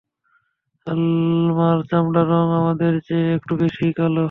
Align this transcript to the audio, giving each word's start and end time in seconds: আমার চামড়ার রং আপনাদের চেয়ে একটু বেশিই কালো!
আমার 0.87 1.77
চামড়ার 1.89 2.27
রং 2.31 2.45
আপনাদের 2.59 2.93
চেয়ে 3.07 3.27
একটু 3.37 3.53
বেশিই 3.61 3.93
কালো! 3.97 4.19